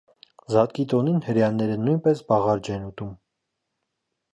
Զատկի 0.53 0.85
տոնին 0.93 1.21
հրեաները 1.27 1.77
նույնպես 1.85 2.27
բաղարջ 2.33 2.75
են 2.79 2.93
ուտում։ 2.93 3.17